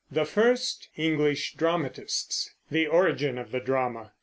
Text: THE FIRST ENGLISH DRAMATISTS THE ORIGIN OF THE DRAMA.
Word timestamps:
THE 0.09 0.25
FIRST 0.25 0.89
ENGLISH 0.97 1.53
DRAMATISTS 1.57 2.55
THE 2.71 2.87
ORIGIN 2.87 3.37
OF 3.37 3.51
THE 3.51 3.59
DRAMA. 3.59 4.13